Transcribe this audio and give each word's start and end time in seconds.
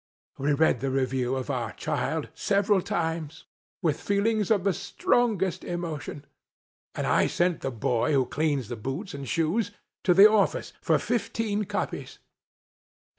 We 0.39 0.53
read 0.53 0.79
the 0.79 0.89
review 0.89 1.35
of 1.35 1.51
our 1.51 1.73
child, 1.73 2.29
several 2.33 2.81
times, 2.81 3.45
with 3.83 3.99
feelings 4.01 4.49
of 4.49 4.63
the 4.63 4.73
strongest 4.73 5.63
emotion; 5.63 6.25
and 6.95 7.05
I 7.05 7.27
sent 7.27 7.61
the 7.61 7.69
boy 7.69 8.13
who 8.13 8.25
cleans 8.25 8.67
the 8.69 8.75
boots 8.75 9.13
and 9.13 9.29
shoes, 9.29 9.69
to 10.03 10.15
the 10.15 10.27
office, 10.27 10.73
for 10.81 10.97
fifteen 10.97 11.65
copies. 11.65 12.17